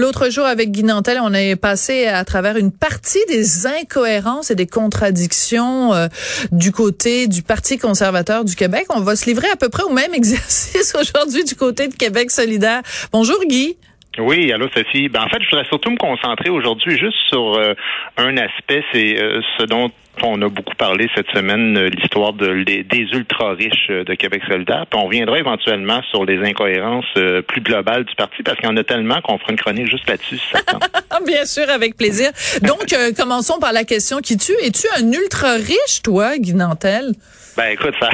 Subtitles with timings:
[0.00, 4.54] L'autre jour, avec Guy Nantel, on est passé à travers une partie des incohérences et
[4.54, 6.06] des contradictions euh,
[6.52, 8.86] du côté du Parti conservateur du Québec.
[8.94, 12.30] On va se livrer à peu près au même exercice aujourd'hui du côté de Québec
[12.30, 12.82] solidaire.
[13.12, 13.76] Bonjour Guy.
[14.18, 15.08] Oui, allô Sophie.
[15.08, 17.74] Ben, en fait, je voudrais surtout me concentrer aujourd'hui juste sur euh,
[18.18, 19.90] un aspect, c'est euh, ce dont
[20.26, 24.86] on a beaucoup parlé cette semaine, euh, l'histoire de, des ultra-riches de Québec solidaire.
[24.94, 27.06] On reviendra éventuellement sur les incohérences
[27.46, 30.08] plus globales du parti, parce qu'il y en a tellement qu'on fera une chronique juste
[30.08, 30.40] là-dessus.
[31.26, 32.30] Bien sûr, avec plaisir.
[32.62, 34.56] Donc, commençons par la question qui tue.
[34.62, 37.12] Es-tu un ultra-riche, toi, Guy Nantel?
[37.58, 38.08] Ben écoute, ça,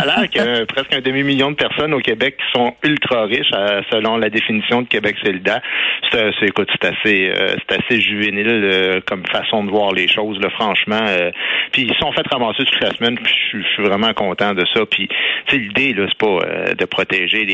[0.00, 3.26] a l'air qu'il y a presque un demi-million de personnes au Québec qui sont ultra
[3.26, 3.52] riches
[3.92, 5.60] selon la définition de Québec solidaire.
[6.10, 10.36] C'est, écoute, c'est assez, euh, c'est assez juvénile euh, comme façon de voir les choses,
[10.54, 11.00] franchement.
[11.06, 11.30] Euh,
[11.70, 13.16] puis ils sont fait ramasser toute la semaine.
[13.24, 14.84] Je suis vraiment content de ça.
[14.84, 15.08] Puis
[15.46, 17.44] tu l'idée là, c'est pas de protéger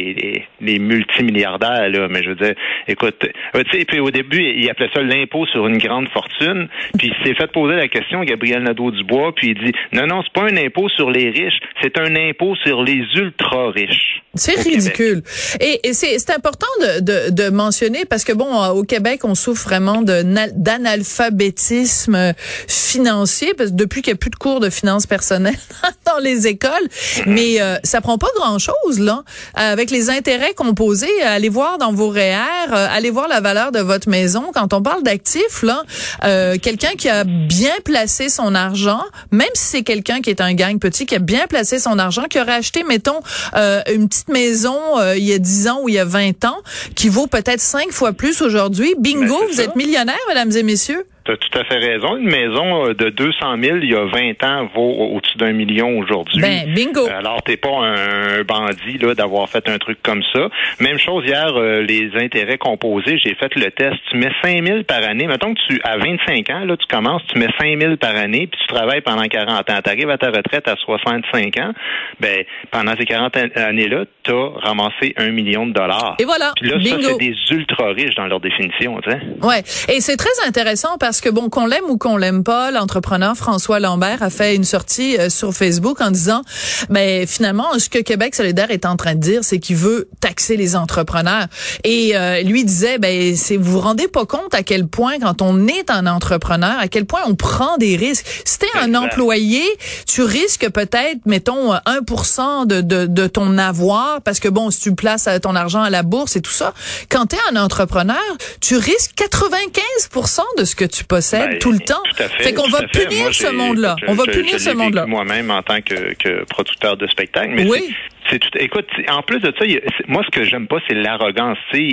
[0.60, 2.54] les, multimilliardaires là, mais je veux dire,
[2.86, 6.68] écoute, tu sais, puis au début il appelait ça l'impôt sur une grande fortune.
[6.98, 10.32] Puis il s'est fait poser la question Gabriel Nadeau-Dubois, puis il dit non non, c'est
[10.32, 14.22] pas un impôt sur les riches, c'est un impôt sur les ultra-riches.
[14.34, 15.22] C'est ridicule.
[15.60, 19.64] Et, et c'est important de, de, de, mentionner parce que bon, au Québec, on souffre
[19.64, 22.34] vraiment d'analphabétisme
[22.68, 25.58] financier parce que depuis qu'il n'y a plus de cours de finances personnelles
[26.06, 26.88] dans les écoles,
[27.26, 29.24] mais euh, ça prend pas grand-chose là.
[29.54, 33.80] Avec les intérêts composés, allez voir dans vos REER, euh, allez voir la valeur de
[33.80, 34.50] votre maison.
[34.54, 35.82] Quand on parle d'actifs là,
[36.24, 40.54] euh, quelqu'un qui a bien placé son argent, même si c'est quelqu'un qui est un
[40.54, 43.20] gang petit qui a bien placé son argent, qui aurait acheté, mettons,
[43.56, 46.44] euh, une petite maison euh, il y a 10 ans ou il y a 20
[46.44, 46.58] ans,
[46.94, 48.94] qui vaut peut-être cinq fois plus aujourd'hui.
[48.98, 51.04] Bingo, Ben, vous êtes millionnaire, mesdames et messieurs.
[51.28, 52.16] Tu as tout à fait raison.
[52.16, 55.98] Une maison euh, de 200 000 il y a 20 ans vaut au-dessus d'un million
[55.98, 56.40] aujourd'hui.
[56.40, 57.06] Ben, bingo.
[57.06, 60.48] Alors, t'es pas un bandit là d'avoir fait un truc comme ça.
[60.80, 63.96] Même chose hier, euh, les intérêts composés, j'ai fait le test.
[64.10, 65.26] Tu mets 5 000 par année.
[65.26, 68.46] Mettons que tu, à 25 ans, là, tu commences, tu mets 5 000 par année,
[68.46, 69.80] puis tu travailles pendant 40 ans.
[69.84, 71.72] Tu arrives à ta retraite à 65 ans.
[72.20, 76.16] Ben, pendant ces 40 années-là, tu as ramassé un million de dollars.
[76.18, 76.52] Et voilà.
[76.56, 77.02] Puis là, bingo.
[77.02, 79.20] ça, c'est des ultra riches dans leur définition, tu sais.
[79.42, 79.60] Ouais,
[79.94, 83.80] et c'est très intéressant parce que bon qu'on l'aime ou qu'on l'aime pas, l'entrepreneur François
[83.80, 86.42] Lambert a fait une sortie euh, sur Facebook en disant
[86.88, 90.56] mais finalement ce que Québec solidaire est en train de dire c'est qu'il veut taxer
[90.56, 91.46] les entrepreneurs
[91.84, 95.42] et euh, lui disait ben c'est vous vous rendez pas compte à quel point quand
[95.42, 98.26] on est un entrepreneur à quel point on prend des risques.
[98.44, 99.62] Si t'es un employé,
[100.06, 104.94] tu risques peut-être mettons 1% de, de de ton avoir parce que bon si tu
[104.94, 106.74] places euh, ton argent à la bourse et tout ça,
[107.08, 108.16] quand tu es un entrepreneur,
[108.60, 112.02] tu risques 95% de ce que tu possèdes Ben, tout le temps.
[112.16, 112.52] Tout à fait.
[112.52, 113.96] qu'on va punir Moi, ce monde-là.
[114.06, 115.06] On va punir ce monde-là.
[115.06, 117.50] Moi-même en tant que, que producteur de spectacle.
[117.54, 117.94] Mais Oui.
[118.28, 118.48] C'est- tout.
[118.58, 119.64] Écoute, en plus de ça,
[120.06, 121.58] moi ce que j'aime pas, c'est l'arrogance.
[121.74, 121.90] Euh,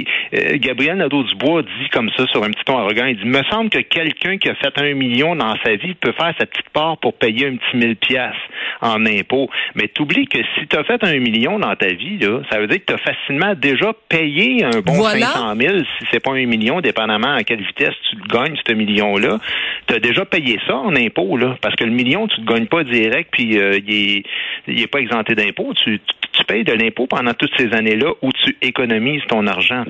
[0.56, 3.06] Gabriel Nadeau-Dubois dit comme ça sur un petit ton arrogant.
[3.06, 6.12] Il dit, me semble que quelqu'un qui a fait un million dans sa vie peut
[6.14, 8.40] faire sa petite part pour payer un petit mille piastres
[8.82, 9.50] en impôts.
[9.76, 12.68] Mais t'oublies que si tu as fait un million dans ta vie, là, ça veut
[12.68, 15.28] dire que tu as facilement déjà payé un bon Voilà.
[15.28, 18.74] 500 000, si c'est pas un million, dépendamment à quelle vitesse tu le gagnes, ce
[18.74, 19.40] million-là.
[19.88, 22.54] Tu as déjà payé ça en impôts, là, parce que le million, tu ne le
[22.54, 24.24] gagnes pas direct, puis euh, il est,
[24.68, 25.74] il est pas exempté d'impôts.
[25.76, 26.00] Tu,
[26.36, 29.86] tu payes de l'impôt pendant toutes ces années-là où tu économises ton argent.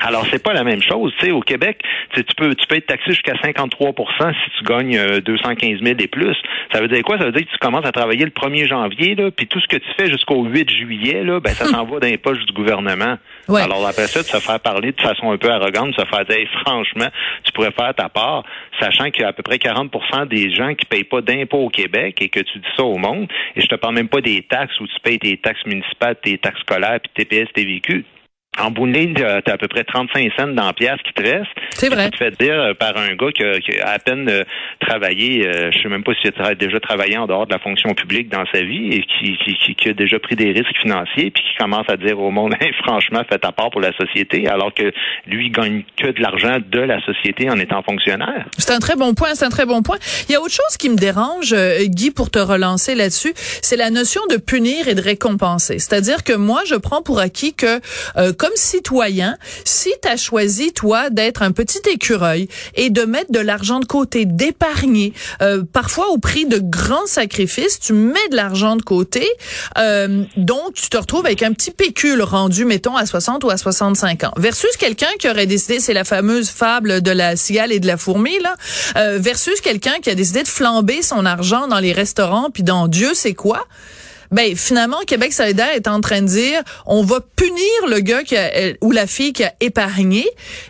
[0.00, 1.12] Alors, c'est pas la même chose.
[1.18, 1.82] Tu sais, au Québec,
[2.14, 6.06] tu peux, tu peux être taxé jusqu'à 53% si tu gagnes euh, 215 000 et
[6.08, 6.36] plus.
[6.72, 7.18] Ça veut dire quoi?
[7.18, 9.68] Ça veut dire que tu commences à travailler le 1er janvier, là, puis tout ce
[9.68, 12.52] que tu fais jusqu'au 8 juillet, là, ben, ça s'en va dans les poches du
[12.52, 13.16] gouvernement.
[13.48, 13.62] Ouais.
[13.62, 16.24] Alors, après ça, de se faire parler de façon un peu arrogante, de se faire
[16.24, 17.08] dire, Hey, franchement,
[17.44, 18.44] tu pourrais faire ta part,
[18.80, 21.68] sachant qu'il y a à peu près 40% des gens qui payent pas d'impôts au
[21.68, 23.28] Québec et que tu dis ça au monde.
[23.54, 26.38] Et je te parle même pas des taxes où tu payes tes taxes municipales, tes
[26.38, 28.04] taxes scolaires, puis TPS, TVQ.
[28.60, 31.22] En bout de ligne, t'as à peu près 35 cents dans la pièce qui te
[31.22, 31.46] reste.
[31.74, 32.10] C'est vrai.
[32.10, 34.44] Tu te fais dire euh, par un gars qui a, qui a à peine euh,
[34.86, 37.58] travaillé, euh, je sais même pas s'il a tra- déjà travaillé en dehors de la
[37.58, 41.30] fonction publique dans sa vie et qui, qui, qui- a déjà pris des risques financiers
[41.30, 44.46] puis qui commence à dire au monde, Hey, franchement, fais ta part pour la société,
[44.48, 44.92] alors que
[45.26, 48.44] lui il gagne que de l'argent de la société en étant fonctionnaire.
[48.58, 49.96] C'est un très bon point, c'est un très bon point.
[50.28, 53.76] Il y a autre chose qui me dérange, euh, Guy, pour te relancer là-dessus, c'est
[53.76, 55.78] la notion de punir et de récompenser.
[55.78, 57.80] C'est-à-dire que moi, je prends pour acquis que
[58.18, 63.30] euh, comme citoyen, si tu as choisi, toi, d'être un petit écureuil et de mettre
[63.30, 65.12] de l'argent de côté, d'épargner,
[65.42, 69.28] euh, parfois au prix de grands sacrifices, tu mets de l'argent de côté,
[69.78, 73.56] euh, donc tu te retrouves avec un petit pécule rendu, mettons, à 60 ou à
[73.56, 77.78] 65 ans, versus quelqu'un qui aurait décidé, c'est la fameuse fable de la cigale et
[77.78, 78.56] de la fourmi, là,
[78.96, 82.88] euh, versus quelqu'un qui a décidé de flamber son argent dans les restaurants, puis dans
[82.88, 83.68] Dieu sait quoi
[84.32, 88.36] ben finalement Québec solidaire est en train de dire on va punir le gars qui
[88.36, 88.50] a,
[88.80, 90.28] ou la fille qui a épargné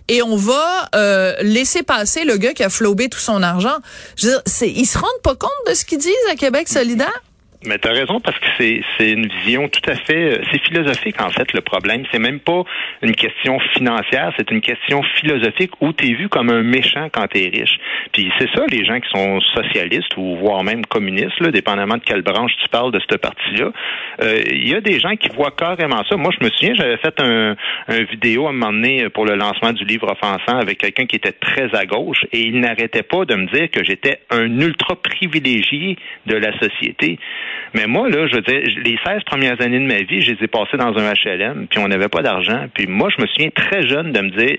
[0.08, 3.78] et on va euh, laisser passer le gars qui a flobé tout son argent.
[4.16, 4.42] Je veux dire,
[4.76, 7.22] ils se rendent pas compte de ce qu'ils disent à Québec solidaire?
[7.64, 10.62] Mais tu as raison parce que c'est c'est une vision tout à fait euh, c'est
[10.62, 12.64] philosophique en fait le problème, c'est même pas
[13.02, 17.26] une question financière, c'est une question philosophique où tu es vu comme un méchant quand
[17.28, 17.78] tu es riche.
[18.12, 22.02] Puis c'est ça les gens qui sont socialistes ou voire même communistes là, dépendamment de
[22.02, 23.72] quelle branche tu parles de cette partie-là.
[24.22, 26.16] Euh, il y a des gens qui voient carrément ça.
[26.16, 27.56] Moi je me souviens, j'avais fait un,
[27.88, 31.16] un vidéo à un moment donné pour le lancement du livre offensant avec quelqu'un qui
[31.16, 34.96] était très à gauche et il n'arrêtait pas de me dire que j'étais un ultra
[34.96, 37.18] privilégié de la société.
[37.74, 40.44] Mais moi, là, je veux dire, les 16 premières années de ma vie, je les
[40.44, 42.66] ai passées dans un HLM, puis on n'avait pas d'argent.
[42.74, 44.58] Puis moi, je me souviens très jeune de me dire,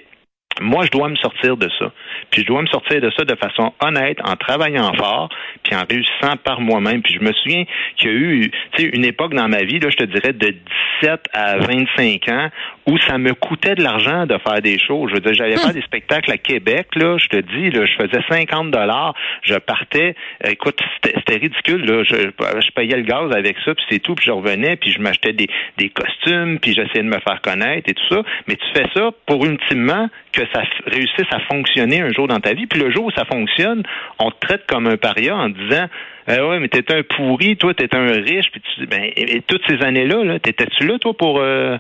[0.62, 1.92] moi, je dois me sortir de ça.
[2.30, 5.30] Puis je dois me sortir de ça de façon honnête, en travaillant fort,
[5.64, 7.02] puis en réussissant par moi-même.
[7.02, 7.66] Puis je me souviens
[7.98, 8.52] qu'il y a eu
[8.94, 10.56] une époque dans ma vie, là, je te dirais, de
[11.02, 12.50] 17 à 25 ans,
[12.86, 15.10] où ça me coûtait de l'argent de faire des choses.
[15.10, 15.62] Je veux dire, j'allais hum.
[15.62, 19.56] faire des spectacles à Québec, là, je te dis, là, je faisais 50 dollars, je
[19.56, 20.16] partais,
[20.46, 24.26] écoute, c'était ridicule, là, je, je, payais le gaz avec ça, puis c'est tout, puis
[24.26, 25.48] je revenais, puis je m'achetais des,
[25.78, 28.24] des costumes, puis j'essayais de me faire connaître et tout ça.
[28.48, 30.10] Mais tu fais ça pour ultimement
[30.54, 32.66] ça réussisse à fonctionner un jour dans ta vie.
[32.66, 33.84] Puis le jour où ça fonctionne,
[34.20, 35.88] on te traite comme un paria en disant
[36.28, 39.12] eh ouais, mais t'es un pourri, toi t'es un riche, puis tu ben
[39.48, 41.78] toutes ces années-là, là, t'étais-tu là, toi, pour euh,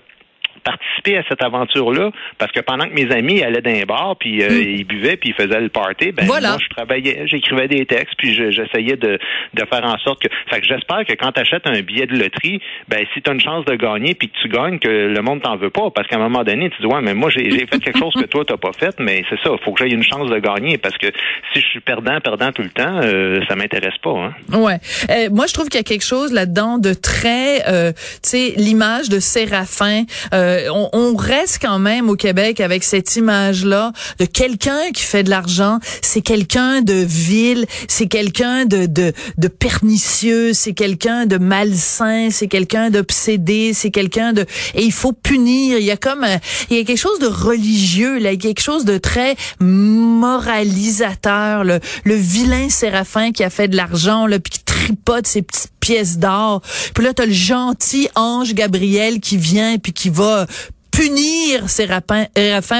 [0.63, 4.49] participer à cette aventure-là parce que pendant que mes amis allaient d'un bar puis euh,
[4.49, 4.69] hmm.
[4.69, 8.33] ils buvaient puis ils faisaient le party, ben moi je travaillais, j'écrivais des textes puis
[8.33, 9.19] j'essayais de,
[9.53, 12.17] de faire en sorte que fait que j'espère que quand tu achètes un billet de
[12.17, 15.21] loterie, ben si tu as une chance de gagner puis que tu gagnes que le
[15.21, 17.49] monde t'en veut pas parce qu'à un moment donné tu dis ouais mais moi j'ai
[17.67, 20.03] fait quelque chose que toi t'as pas fait mais c'est ça, faut que j'aie une
[20.03, 21.07] chance de gagner parce que
[21.53, 24.33] si je suis perdant perdant tout le temps, euh, ça m'intéresse pas hein.
[24.51, 24.77] Ouais.
[25.09, 28.53] Euh, moi je trouve qu'il y a quelque chose là-dedans de très euh, tu sais
[28.57, 34.25] l'image de Séraphin euh, euh, on, reste quand même au Québec avec cette image-là de
[34.25, 35.79] quelqu'un qui fait de l'argent.
[36.01, 42.47] C'est quelqu'un de vil, c'est quelqu'un de, de, de pernicieux, c'est quelqu'un de malsain, c'est
[42.47, 44.45] quelqu'un d'obsédé, c'est quelqu'un de...
[44.75, 45.77] Et il faut punir.
[45.77, 46.25] Il y a comme...
[46.69, 51.63] il y a quelque chose de religieux, là, quelque chose de très moralisateur.
[51.63, 55.71] Le, le vilain Séraphin qui a fait de l'argent, là, puis qui tripote ses petites
[55.79, 56.61] pièces d'or.
[56.93, 60.45] Puis là, t'as le gentil ange Gabriel qui vient puis qui va
[60.91, 62.25] punir ses rapins,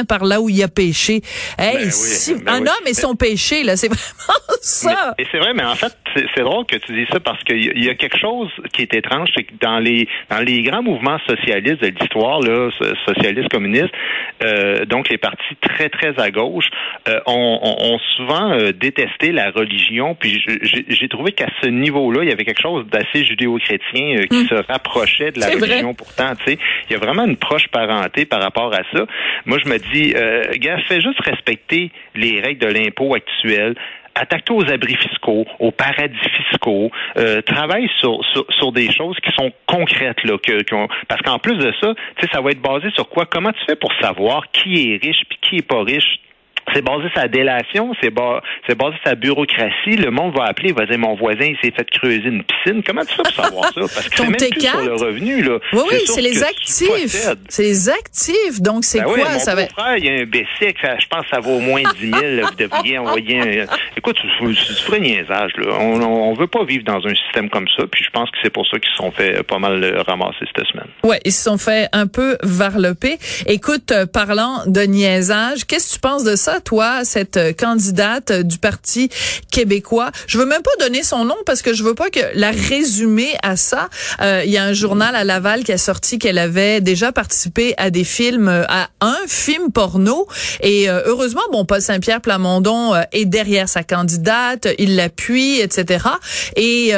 [0.08, 1.24] par là où il a péché.
[1.58, 5.16] Hey, ben si, ben un homme et son péché, là, c'est vraiment ça.
[5.18, 7.90] et c'est vrai, mais en fait, c'est drôle que tu dis ça parce qu'il y,
[7.90, 11.82] a quelque chose qui est étrange, c'est que dans les dans les grands mouvements socialistes
[11.82, 12.70] de l'histoire, là,
[13.06, 13.94] socialistes communistes,
[14.44, 16.70] euh, donc les partis très très à gauche,
[17.08, 20.16] euh, ont, ont, souvent euh, détesté la religion.
[20.16, 24.44] Puis j'ai trouvé qu'à ce niveau-là, il y avait quelque chose d'assez judéo-chrétien euh, qui
[24.44, 24.48] hmm.
[24.48, 25.94] se rapprochait de la religion.
[25.94, 26.60] Pourtant, tu sais,
[26.90, 29.06] il y a vraiment une proche parenté par rapport à ça.
[29.46, 33.76] Moi, je me dis, euh, gars, fais juste respecter les règles de l'impôt actuelles
[34.16, 39.52] attaque-toi aux abris fiscaux, aux paradis fiscaux, euh, travaille sur, sur, des choses qui sont
[39.68, 40.64] concrètes là, que,
[41.08, 41.94] parce qu'en plus de ça,
[42.32, 43.26] ça va être basé sur quoi?
[43.26, 46.20] Comment tu fais pour savoir qui est riche puis qui est pas riche?
[46.74, 49.98] C'est basé sur la délation, c'est basé sur la bureaucratie.
[49.98, 52.84] Le monde va appeler, il va dire mon voisin il s'est fait creuser une piscine.
[52.84, 53.82] Comment tu fais pour savoir ça?
[53.82, 55.60] Parce que c'est même plus sur le revenu là.
[55.74, 57.34] Oui oui, c'est les actifs.
[57.50, 58.62] C'est les actifs.
[58.62, 59.18] Donc c'est ben quoi?
[59.18, 61.60] mon ça va frère, il y a un BC, je pense que ça vaut au
[61.60, 62.22] moins 10 000.
[62.48, 63.66] vous devriez envoyer un...
[63.98, 65.78] Écoute, c'est ferais niaisage là.
[65.80, 67.86] On, on, veut pas vivre dans un système comme ça.
[67.88, 70.68] Puis je pense que c'est pour ça qu'ils se sont fait pas mal ramasser cette
[70.68, 70.88] semaine.
[71.04, 73.18] Ouais, ils se sont fait un peu varloper.
[73.48, 76.53] Écoute, euh, parlant de niaisage, qu'est-ce que tu penses de ça?
[76.62, 79.10] Toi, cette euh, candidate euh, du Parti
[79.52, 80.12] québécois?
[80.28, 83.30] Je veux même pas donner son nom parce que je veux pas que la résumer
[83.44, 83.90] à ça.
[84.22, 87.74] Euh, il y a un journal à Laval qui a sorti qu'elle avait déjà participé
[87.78, 90.28] à des films, à un film porno.
[90.62, 96.06] Et heureusement, bon, Paul Saint-Pierre Plamondon est derrière sa candidate, il l'appuie, etc.
[96.56, 96.92] Et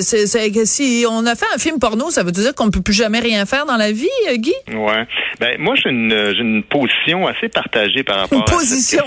[0.00, 0.26] c'est,
[0.66, 3.20] si on a fait un film porno, ça veut dire qu'on ne peut plus jamais
[3.20, 4.52] rien faire dans la vie, Guy?
[4.72, 5.06] Ouais.
[5.40, 9.04] Ben moi, j'ai une, une position assez partagée par rapport position.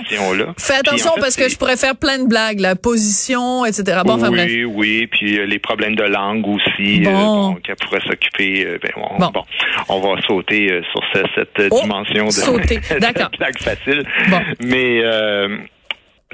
[0.58, 3.66] Fais attention Puis, en fait, parce que je pourrais faire plein de blagues, la position,
[3.66, 4.02] etc.
[4.06, 4.46] Bon, enfin bref.
[4.50, 7.56] oui, oui, puis euh, les problèmes de langue aussi, euh, Bon.
[7.56, 8.66] qu'elle pourrait s'occuper.
[8.66, 9.30] euh, ben, on, Bon.
[9.34, 9.44] bon.
[9.90, 13.30] on va sauter sur ce- cette Oh, dimension de sauter, d'accord.
[13.38, 14.04] blague facile.
[14.30, 14.40] Bon.
[14.62, 15.02] Mais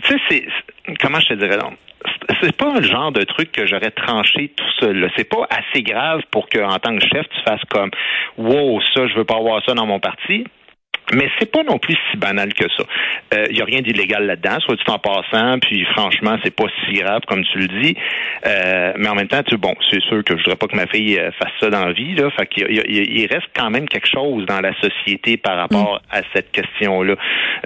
[0.04, 1.74] tu sais, c'est comment je te dirais donc.
[2.42, 5.10] c'est- pas le genre de truc que j'aurais tranché tout seul.
[5.18, 7.90] C'est pas assez grave pour que, en tant que chef, tu fasses comme,
[8.38, 10.46] wow, ça, je veux pas avoir ça dans mon parti.
[11.14, 12.84] Mais c'est pas non plus si banal que ça.
[13.50, 16.94] Il y a rien d'illégal là-dedans, soit dit en passant, puis franchement, c'est pas si
[16.94, 17.96] grave comme tu le dis.
[18.46, 20.88] Euh, mais en même temps, tu bon, c'est sûr que je voudrais pas que ma
[20.88, 22.30] fille euh, fasse ça dans la vie, là.
[22.32, 26.52] Fait qu'il il reste quand même quelque chose dans la société par rapport à cette
[26.52, 27.16] question-là.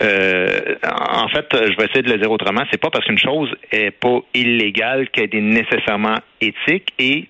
[0.02, 2.64] Euh, en fait, je vais essayer de le dire autrement.
[2.72, 7.28] C'est pas parce qu'une chose est pas illégale qu'elle est nécessairement éthique et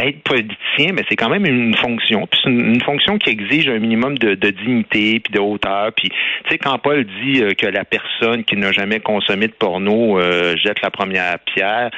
[0.00, 2.26] être politicien, mais c'est quand même une fonction.
[2.26, 5.92] Puis c'est une, fonction qui exige un minimum de, de dignité puis de hauteur.
[5.92, 9.52] Puis tu sais quand Paul dit euh, que la personne qui n'a jamais consommé de
[9.52, 11.90] porno euh, jette la première pierre,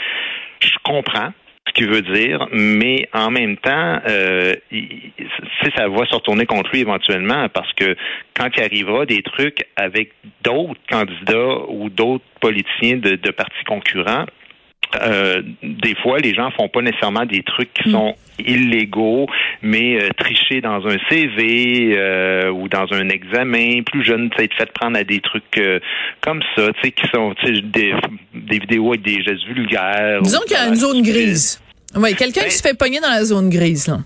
[0.60, 1.32] je comprends
[1.68, 4.54] ce qu'il veut dire, mais en même temps, euh,
[5.76, 7.96] ça va se retourner contre lui éventuellement parce que
[8.34, 10.12] quand il arrivera des trucs avec
[10.44, 14.26] d'autres candidats ou d'autres politiciens de, de partis concurrents,
[15.00, 19.26] euh, des fois, les gens font pas nécessairement des trucs qui sont illégaux,
[19.62, 24.70] mais euh, tricher dans un CV euh, ou dans un examen, plus jeune, être fait
[24.72, 25.80] prendre à des trucs euh,
[26.20, 27.94] comme ça, tu sais, qui sont des,
[28.34, 30.20] des vidéos avec des gestes vulgaires.
[30.22, 31.60] Disons qu'il y a une zone grise.
[31.94, 33.98] Oui, quelqu'un Ben- qui se fait pogner dans la zone grise, là.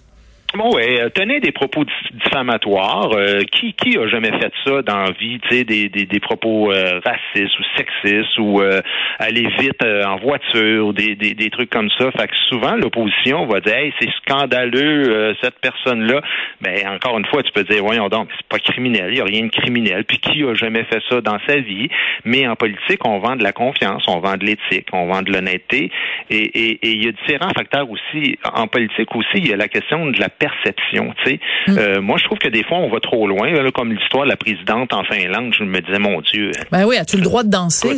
[0.52, 1.84] Bon, ouais, euh, tenez des propos
[2.24, 3.12] diffamatoires.
[3.14, 6.18] Euh, qui qui a jamais fait ça dans la vie, tu sais, des, des, des
[6.18, 8.80] propos euh, racistes ou sexistes ou euh,
[9.20, 12.10] aller vite euh, en voiture ou des, des, des trucs comme ça?
[12.10, 16.20] Fait que souvent l'opposition va dire Hey, c'est scandaleux euh, cette personne-là.
[16.60, 19.24] Ben encore une fois, tu peux dire voyons donc, c'est pas criminel, il y a
[19.24, 20.02] rien de criminel.
[20.04, 21.88] Puis qui a jamais fait ça dans sa vie?
[22.24, 25.30] Mais en politique, on vend de la confiance, on vend de l'éthique, on vend de
[25.32, 25.92] l'honnêteté,
[26.28, 28.36] et et- et il y a différents facteurs aussi.
[28.52, 31.14] En politique aussi, il y a la question de la perception.
[31.24, 33.92] Tu sais, Euh, moi je trouve que des fois on va trop loin, là, comme
[33.92, 35.54] l'histoire de la présidente en Finlande.
[35.56, 37.90] Je me disais mon Dieu, Ben oui, as-tu le droit de danser,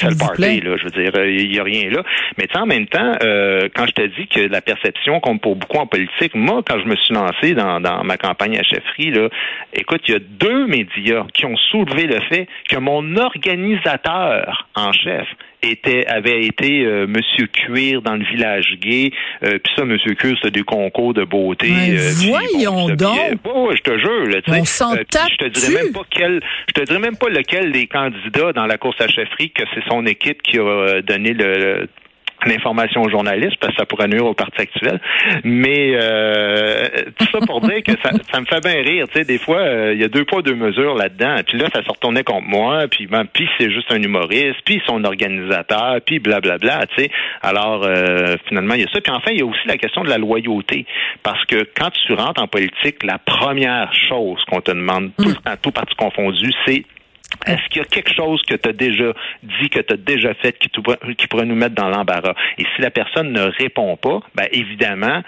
[0.00, 0.76] fait le party, là.
[0.78, 2.02] Je veux dire, euh, il n'y a rien là.
[2.38, 5.40] Mais tu sais, en même temps, euh, quand je te dis que la perception compte
[5.42, 8.62] pour beaucoup en politique, moi, quand je me suis lancé dans, dans ma campagne à
[8.62, 9.28] chefferie, là,
[9.74, 14.92] écoute, il y a deux médias qui ont soulevé le fait que mon organisateur en
[14.92, 15.26] chef
[15.62, 19.10] était avait été euh, Monsieur Cuir dans le village gay.
[19.44, 21.68] Euh, Puis ça, Monsieur Cuir, c'était des concours de beauté.
[21.70, 23.16] Mais euh, voyons donc.
[23.44, 24.40] Ouais, je te jure, là.
[24.48, 24.94] On s'en
[25.28, 28.52] puis je te dirais même pas quel, je te dirais même pas lequel des candidats
[28.52, 31.88] dans la course à chefferie que c'est son équipe qui a euh, donné le, le-
[32.48, 35.00] l'information aux journalistes parce que ça pourrait nuire au parti actuel.
[35.44, 39.06] Mais euh, tout ça pour dire que ça, ça me fait bien rire.
[39.08, 41.36] Tu sais, des fois, euh, il y a deux poids deux mesures là-dedans.
[41.46, 42.86] Puis là, ça se retournait contre moi.
[42.90, 44.60] Puis ben, puis c'est juste un humoriste.
[44.64, 46.00] Puis son organisateur.
[46.04, 46.86] Puis blablabla.
[46.96, 47.10] Tu sais.
[47.42, 49.00] Alors euh, finalement, il y a ça.
[49.00, 50.86] Puis enfin, il y a aussi la question de la loyauté.
[51.22, 55.34] Parce que quand tu rentres en politique, la première chose qu'on te demande tout le
[55.34, 56.84] temps, tout parti confondu, c'est
[57.46, 60.34] est-ce qu'il y a quelque chose que tu as déjà dit, que tu as déjà
[60.34, 60.68] fait, qui,
[61.28, 62.34] pourrait nous mettre dans l'embarras?
[62.58, 65.22] Et si la personne ne répond pas, ben évidemment,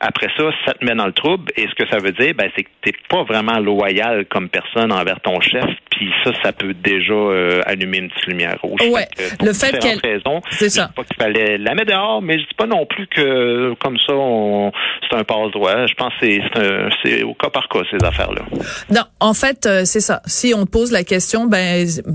[0.00, 1.50] après ça, ça te met dans le trouble.
[1.56, 4.92] Et ce que ça veut dire, ben, c'est que tu pas vraiment loyal comme personne
[4.92, 5.64] envers ton chef.
[5.90, 8.80] Puis ça, ça peut déjà euh, allumer une petite lumière rouge.
[9.38, 10.00] Pour Le fait qu'elle-
[10.50, 10.86] C'est je ça.
[10.86, 13.96] dis pas qu'il fallait la mettre dehors, mais je dis pas non plus que comme
[14.06, 14.70] ça, on,
[15.10, 15.86] c'est un passe-droit.
[15.86, 18.42] Je pense que c'est, c'est, un- c'est au cas par cas, ces affaires-là.
[18.90, 20.20] Non, en fait, euh, c'est ça.
[20.26, 21.57] Si on te pose la question, ben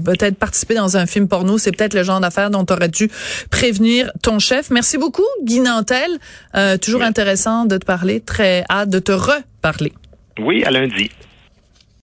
[0.05, 3.09] peut-être participer dans un film porno, c'est peut-être le genre d'affaire dont tu aurais dû
[3.49, 4.69] prévenir ton chef.
[4.69, 6.09] Merci beaucoup, Guy Nantel.
[6.55, 7.07] Euh, toujours Oui.
[7.07, 8.19] intéressant de te parler.
[8.19, 9.93] Très hâte de te reparler.
[10.39, 11.09] Oui, à lundi.